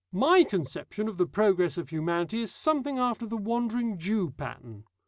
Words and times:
My 0.11 0.43
conception 0.43 1.07
of 1.07 1.17
the 1.19 1.27
progress 1.27 1.77
of 1.77 1.89
humanity 1.89 2.41
is 2.41 2.51
something 2.51 2.97
after 2.97 3.27
the 3.27 3.37
Wandering 3.37 3.99
Jew 3.99 4.31
pattern. 4.31 4.85